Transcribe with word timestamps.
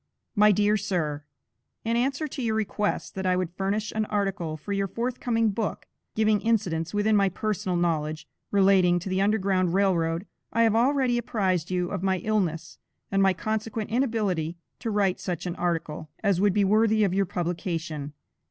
My 0.33 0.51
dear 0.51 0.77
Sir: 0.77 1.25
In 1.85 1.95
answer 1.95 2.27
to 2.27 2.41
your 2.41 2.55
request, 2.55 3.13
that 3.13 3.27
I 3.27 3.35
would 3.35 3.51
furnish, 3.51 3.91
an 3.91 4.05
article 4.07 4.57
for 4.57 4.73
your 4.73 4.87
forthcoming 4.87 5.51
book, 5.51 5.85
giving 6.15 6.41
incidents 6.41 6.91
within 6.91 7.15
my 7.15 7.29
personal 7.29 7.75
knowledge, 7.77 8.27
relating 8.49 8.97
to 8.97 9.09
the 9.09 9.21
Underground 9.21 9.75
Rail 9.75 9.95
Road; 9.95 10.25
I 10.51 10.63
have 10.63 10.75
already 10.75 11.19
apprized 11.19 11.69
you 11.69 11.91
of 11.91 12.01
my 12.01 12.17
illness 12.17 12.79
and 13.11 13.21
my 13.21 13.33
consequent 13.33 13.91
inability 13.91 14.57
to 14.79 14.89
write 14.89 15.19
such 15.19 15.45
an 15.45 15.55
article 15.57 16.09
as 16.23 16.41
would 16.41 16.53
be 16.55 16.65
worthy 16.65 17.03
of 17.03 17.13
your 17.13 17.27
publication. 17.27 18.13